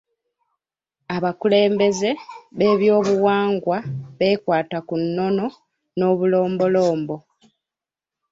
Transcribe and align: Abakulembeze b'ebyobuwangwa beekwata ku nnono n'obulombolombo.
Abakulembeze 1.15 2.09
b'ebyobuwangwa 2.57 3.77
beekwata 4.17 4.77
ku 4.87 4.95
nnono 5.03 5.45
n'obulombolombo. 5.97 7.17